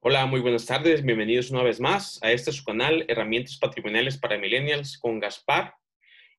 Hola, 0.00 0.26
muy 0.26 0.38
buenas 0.40 0.64
tardes. 0.64 1.04
Bienvenidos 1.04 1.50
una 1.50 1.64
vez 1.64 1.80
más 1.80 2.22
a 2.22 2.30
este 2.30 2.52
su 2.52 2.62
canal, 2.62 3.04
Herramientas 3.08 3.58
Patrimoniales 3.58 4.16
para 4.16 4.38
Millennials 4.38 4.96
con 4.96 5.18
Gaspar. 5.18 5.74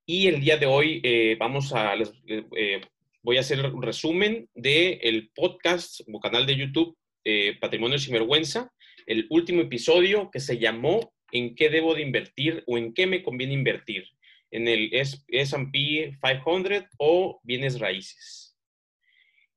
Y 0.06 0.28
el 0.28 0.40
día 0.40 0.56
de 0.56 0.66
hoy 0.66 1.02
eh, 1.04 1.36
vamos 1.38 1.74
a, 1.74 1.94
eh, 1.96 2.82
voy 3.22 3.36
a 3.36 3.42
hacer 3.42 3.66
un 3.66 3.82
resumen 3.82 4.48
del 4.56 4.98
el 5.02 5.30
podcast 5.36 6.00
o 6.10 6.20
canal 6.22 6.46
de 6.46 6.56
YouTube 6.56 6.98
eh, 7.26 7.58
Patrimonio 7.60 8.00
Sin 8.00 8.14
Vergüenza, 8.14 8.72
el 9.06 9.28
último 9.30 9.62
episodio 9.62 10.32
que 10.32 10.40
se 10.40 10.58
llamó 10.58 11.14
¿En 11.34 11.54
qué 11.54 11.70
debo 11.70 11.96
de 11.96 12.04
invertir 12.04 12.64
o 12.66 12.78
en 12.78 12.94
qué 12.94 13.08
me 13.08 13.22
conviene 13.22 13.56
invertir? 13.56 14.06
En 14.52 14.70
el 14.70 14.90
S&P 14.94 16.18
500 16.24 16.86
o 16.98 17.42
bienes 17.44 17.78
raíces. 17.78 18.49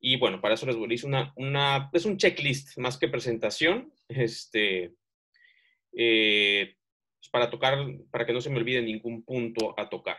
Y 0.04 0.16
bueno, 0.16 0.40
para 0.40 0.54
eso 0.54 0.66
les 0.66 0.76
decir 0.76 1.06
una, 1.06 1.32
una, 1.36 1.88
es 1.92 2.04
un 2.04 2.16
checklist 2.16 2.76
más 2.76 2.98
que 2.98 3.06
presentación, 3.06 3.94
este, 4.08 4.96
eh, 5.96 6.76
pues 7.20 7.30
para 7.30 7.48
tocar, 7.48 7.78
para 8.10 8.26
que 8.26 8.32
no 8.32 8.40
se 8.40 8.50
me 8.50 8.58
olvide 8.58 8.82
ningún 8.82 9.24
punto 9.24 9.78
a 9.78 9.88
tocar. 9.88 10.16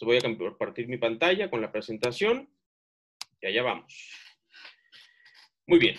Voy 0.00 0.16
a 0.16 0.20
compartir 0.20 0.88
mi 0.88 0.98
pantalla 0.98 1.48
con 1.48 1.60
la 1.60 1.70
presentación 1.70 2.50
y 3.40 3.46
allá 3.46 3.62
vamos. 3.62 4.10
Muy 5.68 5.78
bien. 5.78 5.96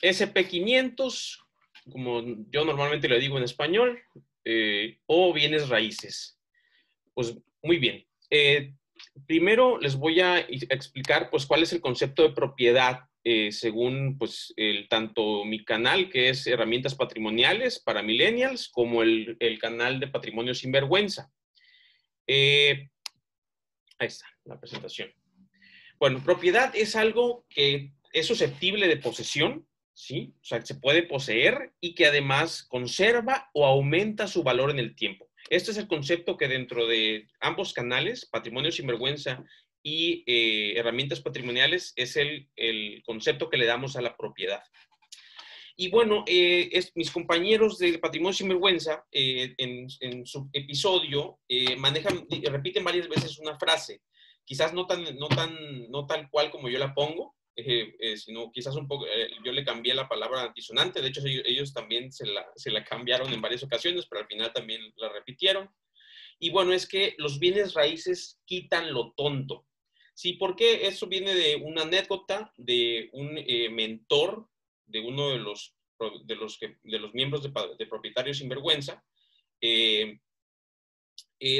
SP500, 0.00 1.44
como 1.90 2.22
yo 2.48 2.64
normalmente 2.64 3.08
le 3.08 3.18
digo 3.18 3.38
en 3.38 3.44
español, 3.44 4.00
eh, 4.44 5.00
o 5.06 5.32
bienes 5.32 5.68
raíces. 5.68 6.38
Pues 7.12 7.36
muy 7.60 7.78
bien. 7.78 8.06
Eh, 8.30 8.72
primero 9.26 9.78
les 9.78 9.96
voy 9.96 10.20
a 10.20 10.38
explicar 10.38 11.30
pues 11.30 11.46
cuál 11.46 11.62
es 11.62 11.72
el 11.72 11.80
concepto 11.80 12.22
de 12.22 12.34
propiedad 12.34 13.00
eh, 13.28 13.50
según 13.50 14.18
pues 14.18 14.54
el, 14.56 14.88
tanto 14.88 15.44
mi 15.44 15.64
canal 15.64 16.08
que 16.08 16.28
es 16.28 16.46
herramientas 16.46 16.94
patrimoniales 16.94 17.80
para 17.80 18.00
millennials 18.00 18.68
como 18.68 19.02
el, 19.02 19.36
canal 19.60 19.98
de 19.98 20.06
patrimonio 20.06 20.54
sin 20.54 20.70
vergüenza. 20.70 21.32
Eh, 22.24 22.88
ahí 23.98 24.06
está 24.06 24.26
la 24.44 24.60
presentación. 24.60 25.12
Bueno, 25.98 26.22
propiedad 26.22 26.72
es 26.76 26.94
algo 26.94 27.44
que 27.48 27.94
es 28.12 28.26
susceptible 28.28 28.86
de 28.86 28.98
posesión, 28.98 29.66
¿sí? 29.92 30.32
O 30.40 30.44
sea, 30.44 30.60
que 30.60 30.66
se 30.66 30.76
puede 30.76 31.02
poseer 31.02 31.72
y 31.80 31.96
que 31.96 32.06
además 32.06 32.62
conserva 32.62 33.50
o 33.54 33.66
aumenta 33.66 34.28
su 34.28 34.44
valor 34.44 34.70
en 34.70 34.78
el 34.78 34.94
tiempo. 34.94 35.28
Este 35.48 35.70
es 35.70 35.76
el 35.76 35.86
concepto 35.86 36.36
que 36.36 36.48
dentro 36.48 36.86
de 36.86 37.28
ambos 37.40 37.72
canales, 37.72 38.26
Patrimonio 38.26 38.72
sin 38.72 38.86
vergüenza 38.86 39.44
y 39.82 40.24
eh, 40.26 40.74
herramientas 40.76 41.20
patrimoniales, 41.20 41.92
es 41.94 42.16
el, 42.16 42.48
concepto 43.04 43.48
que 43.48 43.56
le 43.56 43.66
damos 43.66 43.96
a 43.96 44.02
la 44.02 44.16
propiedad. 44.16 44.62
Y 45.76 45.90
bueno, 45.90 46.24
eh, 46.26 46.70
mis 46.94 47.10
compañeros 47.10 47.78
de 47.78 47.98
Patrimonio 47.98 48.32
sin 48.32 48.48
vergüenza 48.48 49.04
eh, 49.12 49.54
en, 49.58 50.26
su 50.26 50.48
episodio 50.52 51.38
manejan, 51.76 52.26
repiten 52.50 52.82
varias 52.82 53.08
veces 53.08 53.38
una 53.38 53.58
frase, 53.58 54.02
quizás 54.44 54.72
no, 54.72 54.86
tan, 54.86 55.04
no, 55.16 55.28
tan, 55.28 55.90
no 55.90 56.06
tal 56.06 56.28
cual 56.30 56.50
como 56.50 56.68
yo 56.68 56.78
la 56.78 56.94
pongo, 56.94 57.35
eh, 57.58 57.96
eh, 58.00 58.18
sino 58.18 58.52
quizás 58.52 58.76
un 58.76 58.86
poco, 58.86 59.06
eh, 59.06 59.30
yo 59.42 59.50
le 59.50 59.64
cambié 59.64 59.94
la 59.94 60.06
palabra 60.06 60.42
antisonante, 60.42 61.00
de 61.00 61.08
hecho 61.08 61.22
ellos, 61.24 61.72
también 61.72 62.12
se 62.12 62.26
la, 62.26 62.46
se 62.54 62.70
la, 62.70 62.84
cambiaron 62.84 63.32
en 63.32 63.40
varias 63.40 63.62
ocasiones, 63.62 64.04
pero 64.06 64.20
al 64.20 64.26
final 64.26 64.52
también 64.52 64.92
la 64.96 65.08
repitieron. 65.08 65.70
Y 66.38 66.50
bueno, 66.50 66.74
es 66.74 66.86
que 66.86 67.14
los 67.16 67.38
bienes 67.38 67.72
raíces 67.72 68.38
quitan 68.44 68.92
lo 68.92 69.14
tonto. 69.16 69.66
Sí, 70.14 70.34
porque 70.34 70.86
eso 70.86 71.06
viene 71.06 71.34
de 71.34 71.56
una 71.56 71.82
anécdota 71.82 72.52
de 72.58 73.08
un 73.12 73.34
mentor 73.74 74.46
de 74.84 75.00
uno 75.00 75.30
de 75.30 75.38
los, 75.38 75.74
de 76.26 76.36
los, 76.36 76.58
de 76.60 76.98
los 76.98 77.14
miembros 77.14 77.42
de, 77.42 77.86
Propietarios 77.86 78.36
Sinvergüenza, 78.38 79.02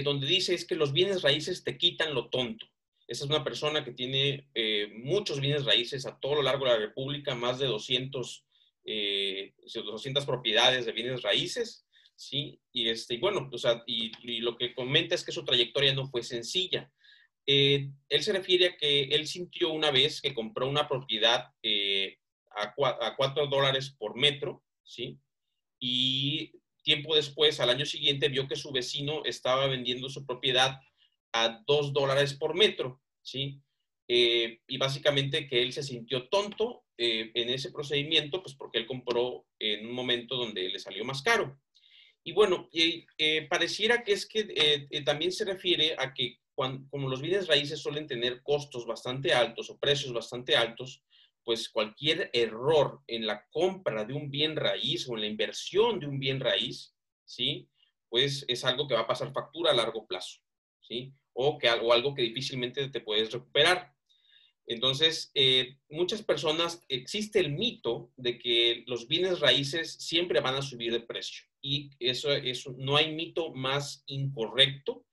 donde 0.05 0.27
dice 0.27 0.55
es 0.55 0.67
que 0.67 0.75
los 0.75 0.93
bienes 0.93 1.23
raíces 1.23 1.65
te 1.65 1.79
quitan 1.79 2.15
lo 2.15 2.29
tonto. 2.29 2.67
Esa 3.07 3.25
es 3.25 3.31
una 3.31 3.45
persona 3.45 3.85
que 3.85 3.93
tiene 3.93 4.49
eh, 4.55 4.89
muchos 5.05 5.41
bienes 5.41 5.65
raíces 5.65 6.07
a 6.07 6.19
todo 6.19 6.37
lo 6.37 6.43
largo 6.43 6.65
de 6.65 6.73
la 6.73 6.79
República, 6.79 7.35
más 7.35 7.59
de 7.59 7.67
200, 7.67 8.45
200 8.85 10.23
eh, 10.23 10.27
propiedades 10.27 10.87
de 10.87 10.93
bienes 10.93 11.23
raíces, 11.23 11.87
¿sí? 12.17 12.61
Y, 12.73 12.89
este, 12.89 13.19
bueno, 13.19 13.49
o 13.53 13.59
sea, 13.59 13.85
y, 13.87 14.11
lo 14.41 14.57
que 14.57 14.75
comenta 14.75 15.15
es 15.15 15.25
que 15.25 15.33
su 15.33 15.45
trayectoria 15.45 15.95
no 15.95 16.09
fue 16.09 16.25
sencilla. 16.25 16.91
Eh, 17.47 17.91
él 18.09 18.23
se 18.25 18.33
refiere 18.33 18.67
a 18.67 18.77
que 18.77 19.05
él 19.05 19.29
sintió 19.29 19.71
una 19.71 19.93
vez 19.93 20.21
que 20.21 20.35
compró 20.35 20.69
una 20.69 20.89
propiedad 20.89 21.53
a, 22.57 22.75
a 23.07 23.17
4 23.17 23.47
dólares 23.47 23.95
por 23.97 24.17
metro, 24.17 24.65
¿sí? 24.83 25.21
Y 25.79 26.53
tiempo 26.83 27.15
después, 27.15 27.61
al 27.61 27.71
año 27.71 27.87
siguiente, 27.87 28.29
vio 28.29 28.49
que 28.49 28.57
su 28.57 28.73
vecino 28.73 29.25
estaba 29.25 29.69
vendiendo 29.69 30.09
su 30.09 30.27
propiedad 30.27 30.81
a 31.43 31.63
dos 31.67 31.93
dólares 31.93 32.35
por 32.35 32.55
metro, 32.55 33.03
¿sí? 33.23 33.61
Eh, 34.09 34.61
y 34.69 34.79
básicamente 34.79 35.49
que 35.49 35.61
él 35.61 35.73
se 35.73 35.83
sintió 35.83 36.29
tonto 36.29 36.85
eh, 36.97 37.33
en 37.35 37.49
ese 37.49 37.73
procedimiento, 37.73 38.43
pues 38.43 38.55
porque 38.55 38.79
él 38.79 38.87
compró 38.87 39.47
en 39.59 39.87
un 39.87 39.93
momento 39.93 40.37
donde 40.37 40.69
le 40.69 40.79
salió 40.79 41.05
más 41.05 41.23
caro. 41.23 41.61
Y 42.23 42.33
bueno, 42.33 42.69
eh, 42.73 43.47
pareciera 43.49 44.03
que 44.03 44.13
es 44.13 44.27
que 44.27 44.89
también 45.05 45.33
se 45.33 45.45
refiere 45.45 45.95
a 45.99 46.13
que 46.13 46.39
como 46.55 47.09
los 47.09 47.21
bienes 47.21 47.47
raíces 47.47 47.81
suelen 47.81 48.07
tener 48.07 48.43
costos 48.43 48.87
bastante 48.87 49.33
altos 49.33 49.69
o 49.71 49.79
precios 49.79 50.13
bastante 50.13 50.57
altos, 50.57 51.03
pues 51.45 51.69
cualquier 51.69 52.31
error 52.33 53.03
en 53.07 53.27
la 53.27 53.47
compra 53.51 54.05
de 54.05 54.15
un 54.15 54.31
bien 54.31 54.57
raíz 54.57 55.09
o 55.09 55.15
en 55.15 55.21
la 55.21 55.27
inversión 55.29 56.01
de 56.01 56.07
un 56.07 56.19
bien 56.19 56.41
raíz, 56.41 56.97
¿sí? 57.25 57.69
Pues 58.09 58.45
es 58.49 58.65
algo 58.65 58.89
que 58.89 58.95
va 58.95 59.03
a 59.03 59.07
pasar 59.07 59.33
factura 59.33 59.71
a 59.71 59.75
largo 59.75 60.07
plazo, 60.07 60.41
¿sí? 60.81 61.13
O, 61.37 61.59
que, 61.59 61.69
algo, 61.69 62.15
que 62.15 62.23
difícilmente 62.23 62.89
te 62.89 63.01
puedes 63.01 63.31
recuperar. 63.31 63.93
Entonces, 64.67 65.31
eh, 65.35 65.77
muchas 65.91 66.23
personas, 66.23 66.83
existe 66.89 67.39
el 67.39 67.53
mito 67.53 68.11
de 68.17 68.39
que 68.39 68.83
los 68.87 69.07
bienes 69.07 69.39
raíces 69.39 69.93
siempre 69.93 70.41
van 70.41 70.57
a 70.57 70.63
subir 70.63 70.93
de 70.93 71.01
precio. 71.01 71.45
Y 71.61 71.91
eso, 72.01 72.33
eso 72.33 72.75
no 72.79 72.97
hay 72.97 73.15
mito 73.15 73.53
más 73.55 74.03
incorrecto 74.07 75.07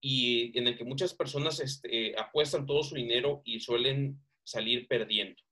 y 0.00 0.56
en 0.56 0.68
el 0.68 0.78
que 0.78 0.84
muchas 0.84 1.12
personas 1.12 1.60
este, 1.60 2.14
apuestan 2.18 2.66
todo 2.66 2.82
su 2.82 2.94
dinero 2.94 3.42
y 3.44 3.60
suelen 3.60 4.22
salir 4.44 4.86
perdiendo. 4.86 5.42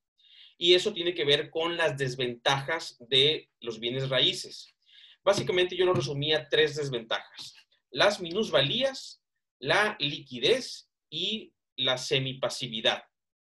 Y 0.56 0.75
eso 0.75 0.94
tiene 0.94 1.15
que 1.15 1.25
ver 1.25 1.50
con 1.50 1.77
las 1.77 1.99
desventajas 1.99 2.97
de 3.00 3.50
los 3.61 3.81
bienes 3.81 4.09
raíces. 4.09 4.75
Básicamente 5.23 5.77
yo 5.77 5.84
lo 5.84 5.93
resumía 5.93 6.49
tres 6.49 6.77
desventajas. 6.77 7.55
Las 7.91 8.21
minusvalías, 8.21 9.21
la 9.59 9.97
liquidez 10.00 10.89
y 11.11 11.53
la 11.77 11.99
semipasividad. 11.99 13.03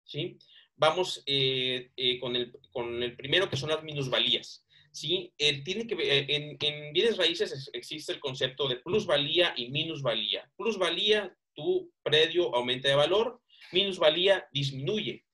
¿sí? 0.04 0.38
Vamos 0.76 1.22
eh, 1.26 1.90
eh, 1.96 2.18
con, 2.18 2.36
el, 2.36 2.52
con, 2.72 3.02
el, 3.02 3.16
primero, 3.16 3.48
que 3.48 3.56
son 3.56 3.70
las 3.70 3.82
minusvalías. 3.82 4.64
¿sí? 4.92 5.32
tiene 5.64 5.86
que, 5.86 5.94
eh, 5.94 6.26
en, 6.28 6.56
en, 6.60 6.92
bienes 6.92 7.16
raíces 7.16 7.70
existe 7.72 8.12
el 8.12 8.20
concepto 8.20 8.68
de 8.68 8.76
plusvalía 8.76 9.54
y 9.56 9.70
minusvalía. 9.70 10.50
Plusvalía, 10.56 11.36
tu 11.54 11.92
predio 12.02 12.54
aumenta 12.54 12.88
de 12.88 12.96
valor, 12.96 13.40
minusvalía 13.72 14.46
disminuye. 14.52 15.24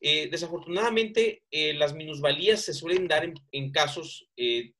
desafortunadamente, 0.00 1.42
las 1.50 1.94
minusvalías 1.94 2.62
se 2.64 2.74
suelen 2.74 3.08
dar 3.08 3.24
en, 3.24 3.34
en 3.52 3.70
casos 3.70 4.28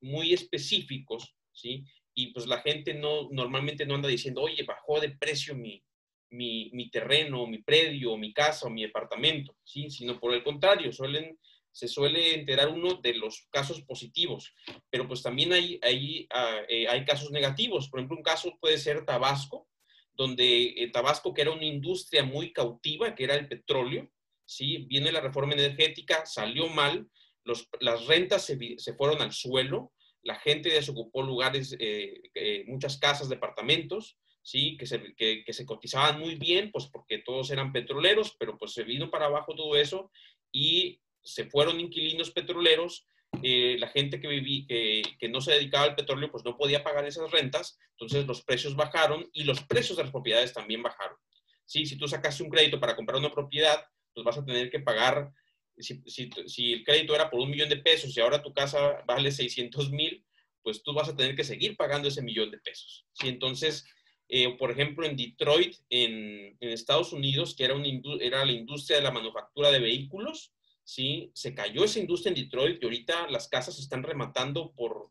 muy 0.00 0.32
específicos, 0.32 1.34
¿sí? 1.52 1.84
Y 2.14 2.28
pues 2.28 2.46
la 2.46 2.60
gente 2.60 2.94
no, 2.94 3.28
normalmente 3.30 3.86
no 3.86 3.94
anda 3.94 4.08
diciendo, 4.08 4.42
oye, 4.42 4.64
bajó 4.64 5.00
de 5.00 5.10
precio 5.10 5.54
mi, 5.54 5.82
mi, 6.30 6.70
mi 6.72 6.90
terreno, 6.90 7.46
mi 7.46 7.62
predio, 7.62 8.16
mi 8.16 8.32
casa 8.32 8.66
o 8.66 8.70
mi 8.70 8.82
departamento, 8.82 9.56
¿sí? 9.64 9.90
Sino 9.90 10.18
por 10.18 10.34
el 10.34 10.42
contrario, 10.42 10.92
suelen, 10.92 11.38
se 11.70 11.88
suele 11.88 12.34
enterar 12.34 12.68
uno 12.68 12.94
de 12.94 13.14
los 13.14 13.46
casos 13.50 13.82
positivos, 13.82 14.52
pero 14.90 15.06
pues 15.06 15.22
también 15.22 15.52
hay, 15.52 15.78
hay, 15.82 16.26
ah, 16.30 16.60
eh, 16.68 16.86
hay 16.88 17.04
casos 17.04 17.30
negativos. 17.30 17.88
Por 17.88 18.00
ejemplo, 18.00 18.16
un 18.16 18.22
caso 18.22 18.58
puede 18.60 18.78
ser 18.78 19.04
Tabasco, 19.04 19.68
donde 20.14 20.74
eh, 20.76 20.90
Tabasco, 20.90 21.32
que 21.32 21.42
era 21.42 21.50
una 21.50 21.64
industria 21.64 22.24
muy 22.24 22.52
cautiva, 22.52 23.14
que 23.14 23.24
era 23.24 23.34
el 23.34 23.48
petróleo, 23.48 24.10
¿sí? 24.44 24.84
Viene 24.88 25.12
la 25.12 25.20
reforma 25.20 25.54
energética, 25.54 26.26
salió 26.26 26.68
mal, 26.68 27.08
los, 27.44 27.68
las 27.80 28.06
rentas 28.06 28.44
se, 28.44 28.58
se 28.78 28.94
fueron 28.94 29.20
al 29.22 29.32
suelo, 29.32 29.92
la 30.22 30.36
gente 30.36 30.70
desocupó 30.70 31.22
lugares, 31.22 31.76
eh, 31.78 32.22
eh, 32.34 32.64
muchas 32.66 32.98
casas, 32.98 33.28
departamentos, 33.28 34.18
¿sí? 34.42 34.76
Que 34.76 34.86
se, 34.86 35.14
que, 35.14 35.44
se, 35.52 35.66
cotizaban 35.66 36.20
muy 36.20 36.36
bien, 36.36 36.70
pues 36.70 36.86
porque 36.86 37.18
todos 37.18 37.50
eran 37.50 37.72
petroleros, 37.72 38.36
pero 38.38 38.56
pues 38.58 38.72
se 38.72 38.84
vino 38.84 39.10
para 39.10 39.26
abajo 39.26 39.54
todo 39.54 39.76
eso 39.76 40.10
y 40.50 41.00
se 41.22 41.46
fueron 41.46 41.80
inquilinos 41.80 42.30
petroleros. 42.30 43.06
Eh, 43.42 43.76
la 43.78 43.88
gente 43.88 44.20
que, 44.20 44.28
viví, 44.28 44.66
que, 44.66 45.02
que, 45.18 45.28
no 45.28 45.40
se 45.40 45.52
dedicaba 45.52 45.84
al 45.84 45.96
petróleo, 45.96 46.30
pues 46.30 46.44
no 46.44 46.56
podía 46.56 46.84
pagar 46.84 47.06
esas 47.06 47.30
rentas, 47.30 47.78
entonces 47.92 48.26
los 48.26 48.42
precios 48.44 48.76
bajaron 48.76 49.28
y 49.32 49.44
los 49.44 49.62
precios 49.64 49.96
de 49.96 50.04
las 50.04 50.12
propiedades 50.12 50.52
también 50.52 50.82
bajaron. 50.82 51.16
¿sí? 51.64 51.86
Si 51.86 51.96
tú 51.96 52.06
sacaste 52.06 52.42
un 52.42 52.50
crédito 52.50 52.78
para 52.78 52.94
comprar 52.94 53.18
una 53.18 53.32
propiedad, 53.32 53.82
pues 54.12 54.24
vas 54.24 54.36
a 54.36 54.44
tener 54.44 54.70
que 54.70 54.80
pagar 54.80 55.32
si, 55.78 56.72
el 56.72 56.84
crédito 56.84 57.14
era 57.14 57.30
por 57.30 57.40
un 57.40 57.50
millón 57.50 57.68
de 57.68 57.76
pesos 57.76 58.16
y 58.16 58.20
ahora 58.20 58.42
tu 58.42 58.52
casa 58.52 59.02
vale 59.06 59.30
600 59.30 59.90
mil, 59.90 60.24
pues 60.62 60.82
tú 60.82 60.92
vas 60.92 61.08
a 61.08 61.16
tener 61.16 61.34
que 61.34 61.44
seguir 61.44 61.76
pagando 61.76 62.08
ese 62.08 62.22
millón 62.22 62.50
de 62.50 62.58
pesos. 62.58 63.06
¿sí? 63.12 63.28
Entonces, 63.28 63.84
eh, 64.28 64.56
por 64.56 64.70
ejemplo, 64.70 65.06
en 65.06 65.16
Detroit, 65.16 65.76
en, 65.90 66.56
Estados 66.60 67.12
Unidos, 67.12 67.54
que 67.54 67.64
era, 67.64 67.74
una, 67.74 68.44
la 68.44 68.52
industria 68.52 68.96
de 68.96 69.02
la 69.02 69.10
manufactura 69.10 69.70
de 69.70 69.80
vehículos, 69.80 70.52
¿sí? 70.84 71.30
se 71.34 71.54
cayó 71.54 71.84
esa 71.84 71.98
industria 71.98 72.30
en 72.30 72.42
Detroit 72.42 72.80
y 72.80 72.84
ahorita 72.84 73.28
las 73.28 73.48
casas 73.48 73.76
se 73.76 73.82
están 73.82 74.02
rematando 74.02 74.72
por, 74.72 75.10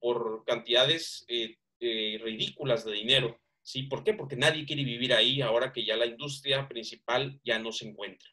por 0.00 0.44
cantidades 0.44 1.24
eh, 1.28 1.56
eh, 1.80 2.20
ridículas 2.22 2.84
de 2.84 2.92
dinero. 2.92 3.40
¿sí? 3.62 3.84
¿Por 3.84 4.02
qué? 4.02 4.14
Porque 4.14 4.36
nadie 4.36 4.64
quiere 4.64 4.84
vivir 4.84 5.12
ahí 5.12 5.40
ahora 5.40 5.72
que 5.72 5.84
ya 5.84 5.96
la 5.96 6.06
industria 6.06 6.66
principal 6.68 7.40
ya 7.44 7.58
no 7.58 7.70
se 7.70 7.88
encuentra. 7.88 8.28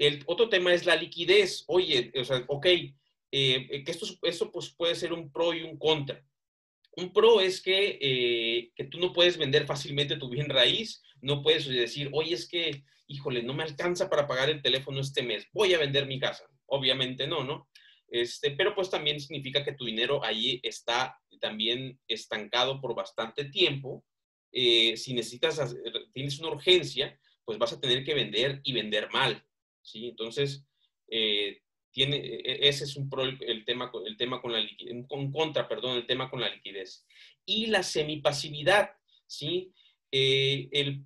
El 0.00 0.22
otro 0.24 0.48
tema 0.48 0.72
es 0.72 0.86
la 0.86 0.96
liquidez. 0.96 1.64
Oye, 1.66 2.10
o 2.18 2.24
sea, 2.24 2.42
ok, 2.48 2.66
eh, 3.32 3.84
que 3.84 3.90
esto, 3.90 4.06
esto 4.22 4.50
pues 4.50 4.70
puede 4.70 4.94
ser 4.94 5.12
un 5.12 5.30
pro 5.30 5.52
y 5.52 5.62
un 5.62 5.78
contra. 5.78 6.24
Un 6.92 7.12
pro 7.12 7.38
es 7.42 7.60
que, 7.60 7.98
eh, 8.00 8.72
que 8.74 8.84
tú 8.84 8.98
no 8.98 9.12
puedes 9.12 9.36
vender 9.36 9.66
fácilmente 9.66 10.16
tu 10.16 10.30
bien 10.30 10.48
raíz, 10.48 11.02
no 11.20 11.42
puedes 11.42 11.68
decir, 11.68 12.08
oye, 12.14 12.34
es 12.34 12.48
que, 12.48 12.82
híjole, 13.08 13.42
no 13.42 13.52
me 13.52 13.62
alcanza 13.62 14.08
para 14.08 14.26
pagar 14.26 14.48
el 14.48 14.62
teléfono 14.62 15.00
este 15.00 15.22
mes, 15.22 15.46
voy 15.52 15.74
a 15.74 15.78
vender 15.78 16.06
mi 16.06 16.18
casa. 16.18 16.46
Obviamente 16.64 17.26
no, 17.26 17.44
¿no? 17.44 17.68
Este, 18.08 18.52
pero 18.52 18.74
pues 18.74 18.88
también 18.88 19.20
significa 19.20 19.62
que 19.62 19.74
tu 19.74 19.84
dinero 19.84 20.24
ahí 20.24 20.60
está 20.62 21.14
también 21.42 22.00
estancado 22.08 22.80
por 22.80 22.94
bastante 22.94 23.44
tiempo. 23.44 24.02
Eh, 24.50 24.96
si 24.96 25.12
necesitas, 25.12 25.76
tienes 26.14 26.38
una 26.38 26.52
urgencia, 26.52 27.20
pues 27.44 27.58
vas 27.58 27.74
a 27.74 27.80
tener 27.80 28.02
que 28.02 28.14
vender 28.14 28.60
y 28.64 28.72
vender 28.72 29.10
mal. 29.12 29.44
¿Sí? 29.82 30.08
Entonces, 30.08 30.64
eh, 31.08 31.62
tiene, 31.92 32.16
e, 32.16 32.68
ese 32.68 32.84
es 32.84 32.96
un 32.96 33.08
pro, 33.08 33.24
el, 33.24 33.64
tema, 33.64 33.90
el 34.06 34.16
tema 34.16 34.40
con 34.40 34.52
la 34.52 34.60
liquidez, 34.60 35.06
con 35.08 35.32
contra, 35.32 35.68
perdón, 35.68 35.96
el 35.96 36.06
tema 36.06 36.30
con 36.30 36.40
la 36.40 36.48
liquidez. 36.48 37.06
Y 37.44 37.66
la 37.66 37.82
semipasividad, 37.82 38.90
¿sí? 39.26 39.72
Eh, 40.12 40.68
el, 40.72 41.04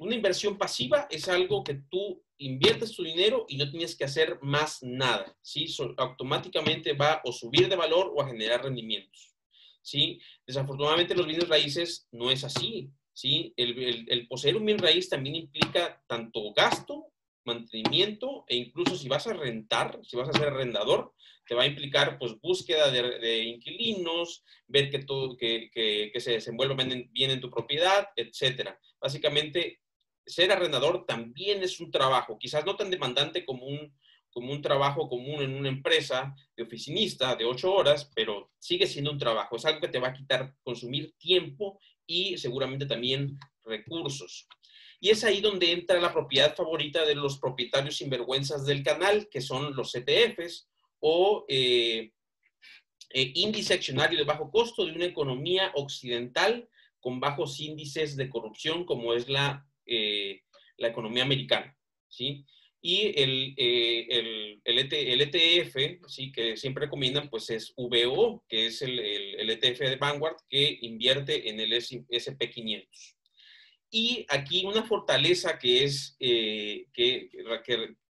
una 0.00 0.14
inversión 0.14 0.58
pasiva 0.58 1.06
es 1.10 1.28
algo 1.28 1.64
que 1.64 1.80
tú 1.90 2.22
inviertes 2.38 2.94
tu 2.94 3.02
dinero 3.02 3.46
y 3.48 3.56
no 3.56 3.70
tienes 3.70 3.96
que 3.96 4.04
hacer 4.04 4.38
más 4.42 4.82
nada, 4.82 5.36
¿sí? 5.42 5.66
automáticamente 5.96 6.92
va 6.92 7.20
o 7.24 7.32
subir 7.32 7.68
de 7.68 7.76
valor 7.76 8.12
o 8.14 8.20
a 8.20 8.26
generar 8.26 8.64
rendimientos, 8.64 9.34
¿sí? 9.80 10.20
Desafortunadamente 10.46 11.14
los 11.14 11.26
bienes 11.26 11.48
raíces 11.48 12.08
no 12.10 12.30
es 12.30 12.42
así, 12.42 12.90
¿sí? 13.12 13.54
El, 13.56 14.06
el 14.08 14.28
poseer 14.28 14.56
un 14.56 14.66
bien 14.66 14.78
raíz 14.78 15.08
también 15.08 15.36
implica 15.36 16.02
tanto 16.08 16.52
gasto 16.52 17.12
mantenimiento 17.44 18.44
e 18.48 18.56
incluso 18.56 18.96
si 18.96 19.08
vas 19.08 19.26
a 19.26 19.32
rentar, 19.32 19.98
si 20.02 20.16
vas 20.16 20.28
a 20.28 20.32
ser 20.32 20.48
arrendador, 20.48 21.12
te 21.46 21.54
va 21.54 21.62
a 21.62 21.66
implicar 21.66 22.18
pues 22.18 22.40
búsqueda 22.40 22.90
de, 22.90 23.42
inquilinos, 23.44 24.44
ver 24.66 24.90
que, 24.90 25.00
todo, 25.00 25.36
que, 25.36 25.70
que, 25.72 26.20
se 26.20 26.32
desenvuelvan 26.32 27.08
bien 27.10 27.30
en 27.30 27.40
tu 27.40 27.50
propiedad, 27.50 28.08
etcétera. 28.16 28.78
Básicamente, 29.00 29.80
ser 30.24 30.52
arrendador 30.52 31.04
también 31.04 31.62
es 31.62 31.80
un 31.80 31.90
trabajo, 31.90 32.38
quizás 32.38 32.64
no 32.64 32.76
tan 32.76 32.90
demandante 32.90 33.44
como 33.44 33.66
un, 33.66 33.92
como 34.30 34.52
un 34.52 34.62
trabajo 34.62 35.08
común 35.08 35.42
en 35.42 35.54
una 35.54 35.68
empresa 35.68 36.34
de 36.56 36.62
oficinista 36.62 37.36
de 37.36 37.44
ocho 37.44 37.72
horas, 37.72 38.10
pero 38.14 38.50
sigue 38.58 38.86
siendo 38.86 39.10
un 39.10 39.18
trabajo. 39.18 39.56
Es 39.56 39.64
algo 39.66 39.80
que 39.80 39.88
te 39.88 39.98
va 39.98 40.08
a 40.08 40.14
quitar, 40.14 40.54
consumir 40.62 41.14
tiempo 41.18 41.78
y 42.06 42.38
seguramente 42.38 42.86
también 42.86 43.38
recursos. 43.64 44.48
Y 45.02 45.10
es 45.10 45.24
ahí 45.24 45.40
donde 45.40 45.72
entra 45.72 46.00
la 46.00 46.12
propiedad 46.12 46.54
favorita 46.54 47.04
de 47.04 47.16
los 47.16 47.40
propietarios 47.40 47.96
sinvergüenzas 47.96 48.64
del 48.64 48.84
canal, 48.84 49.28
que 49.28 49.40
son 49.40 49.74
los 49.74 49.92
ETFs 49.96 50.68
o 51.00 51.44
eh, 51.48 52.12
eh, 53.10 53.32
índice 53.34 53.74
accionario 53.74 54.16
de 54.16 54.24
bajo 54.24 54.48
costo 54.48 54.86
de 54.86 54.92
una 54.92 55.06
economía 55.06 55.72
occidental 55.74 56.68
con 57.00 57.18
bajos 57.18 57.58
índices 57.58 58.14
de 58.14 58.30
corrupción, 58.30 58.84
como 58.84 59.12
es 59.12 59.28
la, 59.28 59.66
eh, 59.86 60.42
la 60.76 60.86
economía 60.86 61.24
americana. 61.24 61.76
¿sí? 62.08 62.46
Y 62.80 63.08
el, 63.20 63.54
el, 63.56 64.60
el, 64.62 64.78
ETF, 64.78 65.76
e 65.78 66.00
¿sí? 66.06 66.30
que 66.30 66.56
siempre 66.56 66.84
recomiendan, 66.84 67.28
pues 67.28 67.50
es 67.50 67.74
VO, 67.76 68.44
que 68.48 68.66
es 68.66 68.80
el, 68.82 69.00
el, 69.00 69.50
ETF 69.50 69.80
de 69.80 69.96
Vanguard, 69.96 70.36
que 70.48 70.78
invierte 70.82 71.48
en 71.48 71.58
el 71.58 71.72
SP500. 71.72 73.16
Y 73.94 74.24
aquí 74.30 74.64
una 74.64 74.82
fortaleza 74.84 75.58
que 75.58 75.84
es, 75.84 76.16
eh, 76.18 76.86
que, 76.94 77.28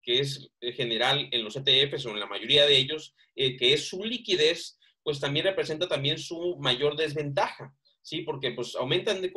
es 0.03 0.49
general 0.75 1.29
en 1.31 1.43
los 1.43 1.55
ETFs 1.55 2.07
o 2.07 2.09
en 2.09 2.19
la 2.19 2.25
mayoría 2.25 2.65
de 2.65 2.77
ellos, 2.77 3.13
eh, 3.35 3.55
que 3.55 3.73
es 3.73 3.87
su 3.87 4.03
liquidez, 4.03 4.79
pues 5.03 5.19
también 5.19 5.45
representa 5.45 5.87
también 5.87 6.17
su 6.17 6.57
mayor 6.59 6.97
desventaja, 6.97 7.75
¿sí? 8.01 8.21
Porque 8.21 8.51
pues 8.51 8.75
aumentan 8.75 9.21
de, 9.21 9.31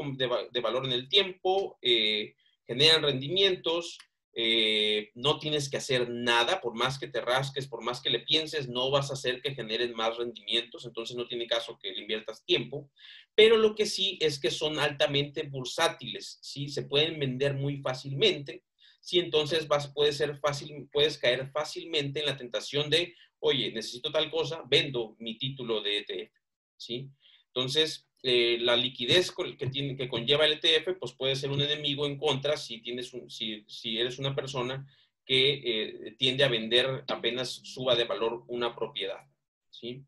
de, 0.51 0.61
valor 0.61 0.87
en 0.87 0.93
el 0.93 1.11
tiempo, 1.11 1.79
eh, 1.83 2.35
generan 2.67 3.03
rendimientos, 3.03 3.99
eh, 4.33 5.11
no 5.15 5.39
tienes 5.39 5.69
que 5.69 5.77
hacer 5.77 6.09
nada, 6.09 6.61
por 6.61 6.75
más 6.75 6.99
que 6.99 7.09
te 7.09 7.21
rasques, 7.21 7.67
por 7.67 7.83
más 7.83 8.01
que 8.01 8.11
le 8.11 8.21
pienses, 8.21 8.69
no 8.69 8.91
vas 8.91 9.11
a 9.11 9.15
hacer 9.15 9.43
que 9.43 9.55
generen 9.55 9.93
más 9.95 10.17
rendimientos, 10.17 10.85
entonces 10.85 11.17
no 11.17 11.27
tiene 11.27 11.47
caso 11.47 11.79
que 11.81 11.93
le 11.93 12.03
inviertas 12.03 12.45
tiempo, 12.45 12.91
pero 13.35 13.57
lo 13.57 13.75
que 13.75 13.87
sí 13.87 14.19
es 14.21 14.39
que 14.39 14.51
son 14.51 14.79
altamente 14.79 15.43
bursátiles, 15.43 16.39
¿sí? 16.43 16.69
Se 16.69 16.83
pueden 16.85 17.19
vender 17.19 17.55
muy 17.55 17.79
fácilmente, 17.79 18.65
¿sí? 19.01 19.19
Entonces 19.19 19.67
vas, 19.67 19.93
puede 19.93 20.13
ser 20.13 20.37
fácil, 20.37 20.89
puedes 20.93 21.19
caer 21.19 21.51
fácilmente 21.51 22.21
en 22.21 22.27
la 22.27 22.37
tentación 22.37 22.89
de, 22.89 23.15
oye, 23.41 23.73
necesito 23.73 24.13
tal 24.13 24.31
cosa, 24.31 24.63
vendo 24.69 25.17
mi 25.19 25.39
título 25.39 25.83
de 25.83 25.99
ETF, 25.99 26.33
¿sí? 26.77 27.11
Entonces, 27.47 28.10
eh, 28.23 28.59
la 28.61 28.77
liquidez 28.77 29.33
que, 29.33 29.67
tiene, 29.69 29.97
que 29.97 30.09
conlleva 30.09 30.45
el 30.45 30.61
ETF, 30.63 30.99
pues 30.99 31.13
puede 31.13 31.37
ser 31.37 31.51
un 31.51 31.63
enemigo 31.63 32.07
en 32.07 32.19
contra 32.19 32.57
si, 32.59 32.83
tienes 32.83 33.11
si, 33.29 33.65
si 33.67 33.99
eres 33.99 34.19
una 34.19 34.35
persona 34.35 34.87
que 35.25 35.53
eh, 35.65 36.15
tiende 36.19 36.45
a 36.45 36.49
vender 36.49 37.05
apenas 37.09 37.51
suba 37.51 37.95
de 37.95 38.05
valor 38.05 38.45
una 38.49 38.77
propiedad. 38.77 39.21
¿sí? 39.71 40.03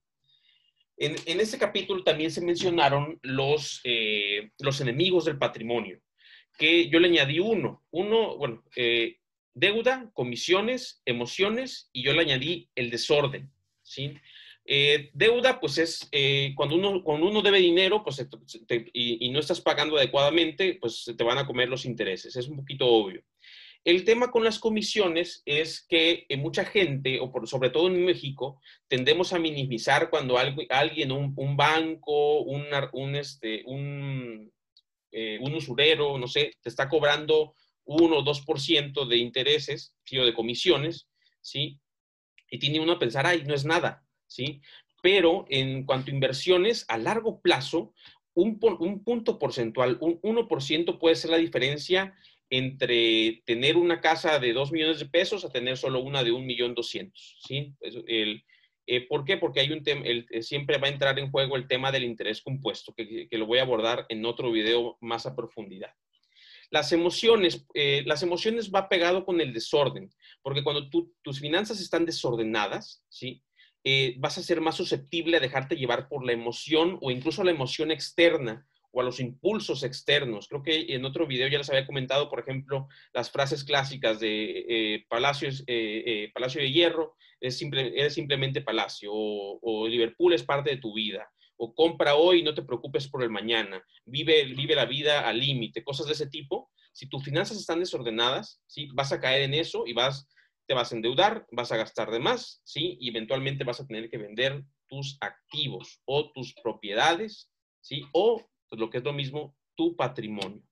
En, 0.99 1.17
en 1.25 1.41
este 1.41 1.57
capítulo 1.57 2.05
también 2.05 2.31
se 2.31 2.43
mencionaron 2.43 3.19
los, 3.23 3.81
eh, 3.85 4.51
los 4.59 4.81
enemigos 4.83 5.25
del 5.25 5.39
patrimonio, 5.39 5.99
que 6.59 6.91
yo 6.91 7.01
le 7.01 7.09
añadí 7.09 7.39
uno. 7.39 7.83
Uno, 7.91 8.37
bueno, 8.37 8.63
deuda, 9.55 10.11
comisiones, 10.13 11.01
emociones, 11.07 11.89
y 11.93 12.03
yo 12.03 12.13
le 12.13 12.21
añadí 12.21 12.69
el 12.75 12.91
desorden. 12.91 13.51
¿sí? 13.83 14.15
Eh, 14.65 15.11
deuda, 15.13 15.59
pues 15.59 15.79
es 15.79 16.09
eh, 16.13 16.53
cuando, 16.55 16.77
uno, 16.77 17.03
cuando 17.03 17.27
uno 17.27 17.43
debe 17.43 17.59
dinero 17.59 18.05
pues, 18.05 18.25
y, 18.93 19.29
no 19.31 19.41
estás 19.41 19.61
pagando 19.61 19.97
adecuadamente, 19.97 20.79
pues 20.81 21.13
te 21.17 21.25
van 21.25 21.39
a 21.39 21.47
comer 21.47 21.69
los 21.69 21.85
intereses. 21.85 22.37
Es 22.37 22.49
un 22.49 22.57
poquito 22.57 22.87
obvio. 22.87 23.23
El 23.85 24.05
tema 24.05 24.31
con 24.31 24.45
las 24.45 24.61
comisiones 24.61 25.43
es 25.45 25.85
que 25.89 26.27
eh, 26.29 26.37
mucha 26.37 26.65
gente, 26.65 27.19
o 27.19 27.33
por, 27.33 27.49
sobre 27.49 27.71
todo 27.71 27.89
en 27.89 28.05
México, 28.05 28.61
tendemos 28.87 29.33
a 29.33 29.41
minimizar 29.41 30.09
cuando 30.09 30.39
alguien, 30.39 31.11
un, 31.11 31.33
un 31.37 31.57
banco, 31.57 32.43
un, 32.43 33.17
este, 33.17 33.65
un, 33.67 34.53
un 35.41 35.55
usurero, 35.55 36.17
no 36.17 36.29
sé, 36.29 36.53
te 36.63 36.69
está 36.69 36.89
cobrando 36.89 37.55
1 37.85 38.17
o 38.17 38.25
2% 38.25 39.09
de 39.09 39.17
intereses, 39.17 39.95
o 40.17 40.25
de 40.25 40.35
comisiones, 40.35 41.09
¿sí? 41.41 41.81
Y 42.49 42.59
tiene 42.59 42.79
uno 42.81 42.93
a 42.93 42.99
pensar, 42.99 43.27
ay, 43.27 43.43
no 43.45 43.55
es 43.55 43.65
nada. 43.65 44.05
¿Sí? 44.35 44.61
Pero 45.03 45.47
en 45.49 45.85
cuanto 45.85 46.11
a 46.11 46.15
inversiones, 46.15 46.85
a 46.89 46.99
largo 46.99 47.41
plazo, 47.41 47.93
un, 48.35 48.59
un 48.81 49.05
punto 49.05 49.39
porcentual, 49.39 49.99
un 50.01 50.21
1% 50.23 50.99
puede 50.99 51.17
ser 51.17 51.31
la 51.31 51.37
diferencia 51.37 52.15
entre 52.51 53.43
tener 53.47 53.77
una 53.77 54.01
casa 54.01 54.39
de 54.39 54.53
2 54.53 54.73
millones 54.73 54.99
de 54.99 55.07
pesos 55.07 55.45
a 55.45 55.51
tener 55.51 55.77
solo 55.79 56.01
una 56.01 56.23
de 56.23 56.33
1.200.000, 56.33 57.13
¿sí? 57.15 57.75
El, 57.81 58.45
eh, 58.87 59.07
¿Por 59.07 59.25
qué? 59.25 59.37
Porque 59.37 59.61
hay 59.61 59.73
un 59.73 59.83
tema, 59.83 60.03
eh, 60.05 60.43
siempre 60.43 60.79
va 60.79 60.89
a 60.89 60.91
entrar 60.91 61.19
en 61.19 61.31
juego 61.31 61.57
el 61.57 61.69
tema 61.69 61.93
del 61.93 62.05
interés 62.05 62.43
compuesto, 62.43 62.93
que, 62.95 63.27
lo 63.31 63.47
voy 63.47 63.59
a 63.59 63.63
abordar 63.63 64.07
en 64.09 64.25
otro 64.27 64.51
video 64.51 64.99
más 65.01 65.25
a 65.25 65.37
profundidad. 65.37 65.95
Las 66.71 66.93
emociones, 66.93 67.67
eh, 67.75 68.03
las 68.07 68.23
emociones 68.23 68.71
va 68.71 68.89
pegado 68.89 69.25
con 69.25 69.41
el 69.41 69.53
desorden, 69.53 70.11
porque 70.43 70.65
cuando 70.65 70.91
tus 70.91 71.41
finanzas 71.41 71.81
están 71.81 72.05
desordenadas, 72.05 73.05
¿sí? 73.09 73.43
Eh, 73.85 74.15
vas 74.19 74.39
a 74.39 74.43
ser 74.43 74.61
más 74.61 74.77
susceptible 74.77 75.37
a 75.37 75.41
dejarte 75.41 75.77
llevar 75.77 76.09
por 76.09 76.25
la 76.25 76.33
emoción 76.33 76.99
o 77.01 77.11
incluso 77.11 77.43
la 77.43 77.51
emoción 77.51 77.91
externa 77.91 78.67
o 78.93 79.01
a 79.01 79.05
los 79.05 79.21
impulsos 79.21 79.83
externos. 79.83 80.49
Creo 80.49 80.63
que 80.63 80.95
en 80.95 81.05
otro 81.05 81.27
video 81.27 81.49
ya 81.49 81.59
les 81.59 81.71
había 81.71 81.87
comentado, 81.87 82.29
por 82.29 82.41
ejemplo, 82.41 82.89
las 83.13 83.31
frases 83.31 83.65
clásicas 83.65 84.21
de 84.21 84.67
eh, 84.69 85.07
Palacios, 85.09 85.65
eh, 85.67 86.31
Palacio 86.35 86.61
de 86.61 86.71
Hierro, 86.71 87.17
es 87.43 87.61
eres 87.61 88.15
simplemente 88.15 88.63
Palacio, 88.63 89.11
o, 89.13 89.89
Liverpool 89.89 90.33
es 90.33 90.45
parte 90.45 90.71
de 90.71 90.77
tu 90.77 90.95
vida, 90.95 91.29
o 91.57 91.75
compra 91.75 92.15
hoy 92.15 92.43
no 92.43 92.55
te 92.55 92.63
preocupes 92.63 93.09
por 93.09 93.23
el 93.23 93.31
mañana, 93.31 93.85
vive, 94.05 94.45
vive 94.45 94.77
la 94.77 94.87
vida 94.87 95.29
al 95.29 95.41
límite, 95.41 95.83
cosas 95.83 96.07
de 96.07 96.13
ese 96.13 96.29
tipo. 96.29 96.71
Si 96.93 97.09
tus 97.09 97.25
finanzas 97.25 97.59
están 97.59 97.81
desordenadas, 97.81 98.61
¿sí? 98.67 98.89
vas 98.95 99.13
a 99.13 99.21
caer 99.21 99.43
en 99.43 99.55
eso 99.55 99.85
y 99.87 99.93
vas 99.93 100.29
te 100.67 100.75
vas 100.75 100.93
a 100.93 100.97
endeudar, 100.97 101.47
vas 101.51 101.73
a 101.73 101.77
gastar 101.77 102.11
de 102.11 102.21
más, 102.21 102.61
¿sí? 102.65 102.97
Y 103.01 103.11
eventualmente 103.11 103.65
vas 103.65 103.81
a 103.81 103.87
tener 103.87 104.09
que 104.11 104.19
vender 104.19 104.65
tus 104.89 105.19
activos 105.21 106.01
o 106.05 106.33
tus 106.33 106.55
propiedades, 106.55 107.51
¿sí? 107.81 108.05
O 108.13 108.49
pues, 108.69 108.81
lo 108.81 108.91
que 108.91 108.99
es 108.99 109.05
lo 109.05 109.13
mismo, 109.13 109.57
tu 109.75 109.97
patrimonio. 109.97 110.63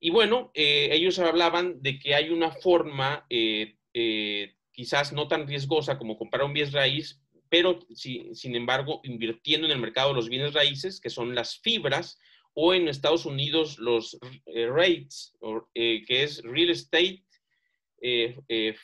Y 0.00 0.10
bueno, 0.10 0.50
eh, 0.54 0.90
ellos 0.92 1.18
hablaban 1.18 1.82
de 1.82 1.98
que 1.98 2.14
hay 2.14 2.30
una 2.30 2.52
forma 2.52 3.26
eh, 3.30 3.76
eh, 3.94 4.54
quizás 4.70 5.12
no 5.12 5.26
tan 5.26 5.46
riesgosa 5.46 5.98
como 5.98 6.16
comprar 6.16 6.44
un 6.44 6.52
bien 6.52 6.70
raíz, 6.70 7.20
pero 7.48 7.80
sin 7.94 8.54
embargo 8.54 9.00
invirtiendo 9.04 9.66
en 9.66 9.72
el 9.72 9.80
mercado 9.80 10.10
de 10.10 10.16
los 10.16 10.28
bienes 10.28 10.52
raíces, 10.52 11.00
que 11.00 11.10
son 11.10 11.34
las 11.34 11.58
fibras, 11.58 12.18
o 12.54 12.74
en 12.74 12.88
Estados 12.88 13.24
Unidos 13.24 13.78
los 13.78 14.18
REITs, 14.46 15.36
que 15.74 16.22
es 16.22 16.42
Real 16.42 16.70
Estate 16.70 17.24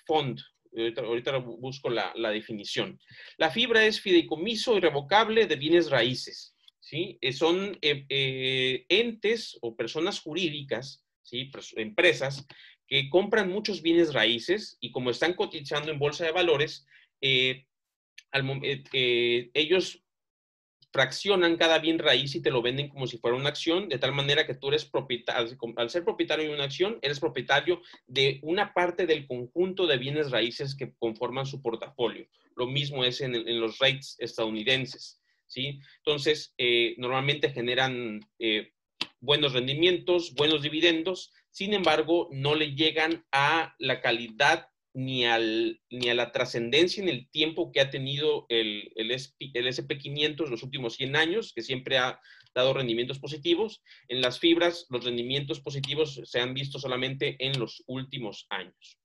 Fund. 0.06 0.40
Ahorita, 0.97 1.37
busco 1.38 1.88
la, 1.88 2.30
definición. 2.30 2.99
La 3.37 3.50
fibra 3.50 3.85
es 3.87 4.00
fideicomiso 4.00 4.76
irrevocable 4.76 5.47
de 5.47 5.56
bienes 5.56 5.90
raíces. 5.90 6.56
¿sí? 6.80 7.18
son 7.33 7.78
entes 7.80 9.59
o 9.62 9.75
personas 9.75 10.21
jurídicas 10.21 11.04
¿sí? 11.23 11.50
empresas 11.76 12.47
que 12.87 13.09
compran 13.09 13.50
muchos 13.50 13.83
bienes 13.83 14.12
raíces 14.12 14.76
y 14.80 14.92
como 14.92 15.11
están 15.11 15.35
cotizando 15.35 15.90
en 15.90 15.99
bolsa 15.99 16.25
de 16.25 16.33
valores, 16.33 16.87
eh, 17.21 17.64
eh, 18.33 18.85
eh, 18.92 19.50
ellos 19.54 20.03
fraccionan 20.95 21.57
cada 21.57 21.81
bien 21.81 21.99
raíz 21.99 22.37
y 22.37 22.41
te 22.41 22.53
lo 22.53 22.63
venden 22.63 22.89
como 22.89 23.09
si 23.09 23.19
fuera 23.19 23.37
una 23.37 23.49
acción, 23.49 23.89
de 23.89 23.99
tal 23.99 24.13
manera 24.13 24.47
que 24.47 24.55
tú 24.55 24.69
eres 24.69 24.85
propietario, 24.85 25.59
al 25.75 25.91
ser 25.91 26.05
propietario 26.05 26.47
de 26.47 26.55
una 26.55 26.63
acción, 26.63 27.01
eres 27.03 27.19
propietario 27.19 27.83
de 28.07 28.39
una 28.45 28.73
parte 28.73 29.05
del 29.05 29.27
conjunto 29.27 29.89
de 29.89 29.99
bienes 29.99 30.31
raíces 30.31 30.77
que 30.77 30.95
conforman 31.01 31.47
su 31.47 31.61
portafolio. 31.61 32.29
Lo 32.55 32.69
mismo 32.69 33.05
es 33.05 33.21
en, 33.21 33.33
los 33.61 33.81
rates 33.81 34.15
estadounidenses. 34.21 35.21
¿sí? 35.49 35.81
Entonces, 35.97 36.55
normalmente 36.97 37.51
generan 37.51 38.21
buenos 39.19 39.53
rendimientos, 39.53 40.33
buenos 40.35 40.63
dividendos, 40.63 41.33
sin 41.51 41.75
embargo, 41.75 42.29
no 42.31 42.55
le 42.55 42.77
llegan 42.77 43.27
a 43.33 43.75
la 43.81 44.01
calidad 44.01 44.69
ni, 44.95 45.27
al, 45.27 45.81
ni 45.91 46.09
a 46.09 46.15
la 46.15 46.31
trascendencia 46.33 47.03
en 47.03 47.09
el 47.09 47.29
tiempo 47.29 47.73
que 47.73 47.81
ha 47.81 47.91
tenido 47.91 48.47
el, 48.49 48.93
el, 48.95 49.11
el 49.11 49.67
SP500 49.67 50.49
los 50.49 50.63
últimos 50.63 50.95
100 50.95 51.17
años, 51.17 51.53
que 51.53 51.63
siempre 51.63 51.99
ha 51.99 52.21
dado 52.55 52.73
rendimientos 52.73 53.19
positivos. 53.19 53.83
En 54.09 54.21
las 54.21 54.39
fibras, 54.39 54.87
los 54.91 55.05
rendimientos 55.05 55.61
positivos 55.61 56.21
se 56.25 56.41
han 56.41 56.55
visto 56.55 56.79
solamente 56.79 57.37
en 57.45 57.59
los 57.59 57.83
últimos 57.87 58.47
años. 58.51 58.99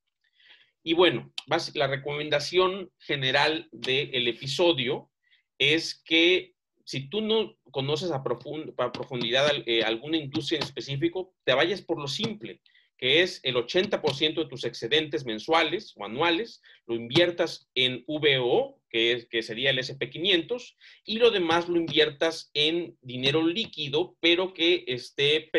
Y 0.84 0.94
bueno, 0.94 1.34
la 1.74 1.88
recomendación 1.88 2.92
general 3.00 3.68
del 3.72 4.28
episodio 4.28 5.12
es 5.58 6.02
que 6.06 6.54
si 6.86 7.10
tú 7.10 7.22
no 7.22 7.56
conoces 7.72 8.12
a, 8.12 8.24
profundidad 8.24 9.52
eh, 9.66 9.84
alguna 9.84 10.18
industria 10.18 10.58
en 10.58 10.64
específico, 10.64 11.36
te 11.44 11.54
vayas 11.54 11.82
por 11.82 12.00
lo 12.00 12.08
simple, 12.08 12.62
que 13.00 13.22
es 13.22 13.40
el 13.44 13.56
80% 13.56 14.36
de 14.36 14.46
tus 14.50 14.66
excedentes 14.66 15.26
mensuales 15.26 15.94
o 15.96 16.04
anuales, 16.04 16.62
lo 16.86 16.96
inviertas 16.96 17.70
en 17.74 18.04
VO, 18.06 18.78
que, 18.90 19.26
que 19.32 19.42
sería 19.42 19.70
el 19.70 19.80
SP500, 19.80 20.76
y 21.06 21.18
lo 21.18 21.32
demás 21.32 21.70
lo 21.70 21.78
inviertas 21.78 22.52
en 22.54 22.98
dinero 23.02 23.48
líquido, 23.48 24.18
pero 24.20 24.54
que 24.54 24.84
esté 24.86 25.50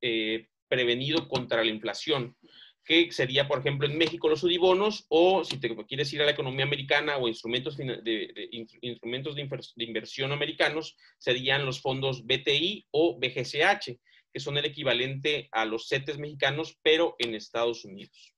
eh, 0.00 0.48
prevenido 0.68 1.28
contra 1.28 1.62
la 1.62 1.70
inflación 1.70 2.36
que 2.82 3.12
sería, 3.12 3.46
por 3.46 3.60
ejemplo, 3.60 3.86
en 3.86 3.96
México 3.96 4.28
los 4.28 4.42
UDIBONOS, 4.42 5.06
o 5.10 5.44
si 5.44 5.60
te 5.60 5.72
quieres 5.86 6.12
ir 6.12 6.22
a 6.22 6.24
la 6.24 6.32
economía 6.32 6.64
americana 6.64 7.18
o 7.18 7.28
instrumentos 7.28 7.76
de, 7.76 8.48
instrumentos 8.80 9.36
de, 9.36 9.84
inversión 9.84 10.32
americanos, 10.32 10.96
serían 11.16 11.64
los 11.64 11.80
fondos 11.80 12.26
BTI 12.26 12.88
o 12.90 13.16
BGCH, 13.16 13.96
que 14.32 14.40
son 14.40 14.56
el 14.58 14.64
equivalente 14.64 15.48
a 15.52 15.64
los 15.64 15.88
CETES 15.88 16.18
mexicanos, 16.18 16.78
pero 16.82 17.16
en 17.18 17.34
Estados 17.34 17.84
Unidos. 17.84 18.34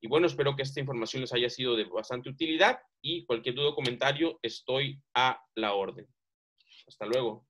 Y 0.00 0.08
bueno, 0.08 0.26
espero 0.26 0.54
que 0.54 0.62
esta 0.62 0.80
información 0.80 1.22
les 1.22 1.32
haya 1.32 1.48
sido 1.48 1.76
de 1.76 1.84
bastante 1.84 2.28
utilidad 2.28 2.78
y 3.00 3.24
cualquier 3.24 3.54
duda 3.54 3.70
o 3.70 3.74
comentario 3.74 4.38
estoy 4.42 5.00
a 5.14 5.40
la 5.54 5.74
orden. 5.74 6.06
Hasta 6.86 7.06
luego. 7.06 7.46